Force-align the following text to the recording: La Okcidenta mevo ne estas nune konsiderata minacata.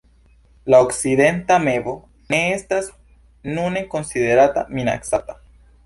La 0.73 0.77
Okcidenta 0.85 1.59
mevo 1.67 1.93
ne 2.33 2.41
estas 2.57 2.91
nune 3.59 3.87
konsiderata 3.95 4.69
minacata. 4.79 5.43